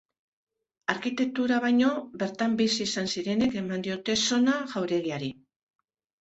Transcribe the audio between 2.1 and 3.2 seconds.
bertan bizi izan